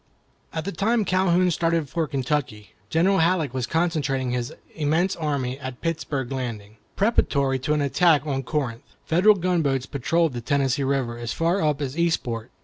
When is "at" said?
0.51-0.65, 5.59-5.79